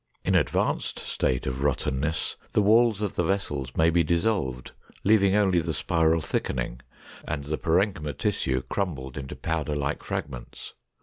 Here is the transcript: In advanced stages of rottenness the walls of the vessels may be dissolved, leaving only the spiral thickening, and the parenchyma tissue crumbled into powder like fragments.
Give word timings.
In 0.25 0.33
advanced 0.33 0.97
stages 0.97 1.53
of 1.53 1.61
rottenness 1.63 2.35
the 2.53 2.61
walls 2.63 3.03
of 3.03 3.13
the 3.13 3.21
vessels 3.23 3.77
may 3.77 3.91
be 3.91 4.03
dissolved, 4.03 4.71
leaving 5.03 5.35
only 5.35 5.59
the 5.61 5.75
spiral 5.75 6.21
thickening, 6.21 6.81
and 7.27 7.43
the 7.43 7.57
parenchyma 7.59 8.17
tissue 8.17 8.63
crumbled 8.63 9.15
into 9.15 9.35
powder 9.35 9.75
like 9.75 10.01
fragments. 10.01 10.73